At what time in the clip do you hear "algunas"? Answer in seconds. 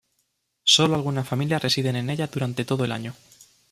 0.95-1.27